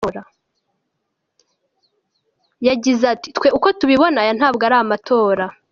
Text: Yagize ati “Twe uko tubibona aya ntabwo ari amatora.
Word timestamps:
Yagize 2.67 3.03
ati 3.13 3.27
“Twe 3.35 3.47
uko 3.57 3.67
tubibona 3.79 4.17
aya 4.23 4.33
ntabwo 4.37 4.61
ari 4.67 4.75
amatora. 4.83 5.45